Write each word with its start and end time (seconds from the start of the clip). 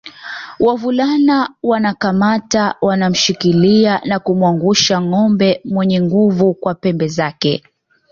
Wavulana 0.59 1.53
wanakamata 1.63 2.75
wanamshikilia 2.81 4.01
na 4.05 4.19
kumwangusha 4.19 5.01
ngombe 5.01 5.61
mwenye 5.65 6.01
nguvu 6.01 6.53
kwa 6.53 6.75
pembe 6.75 7.07
zake 7.07 7.63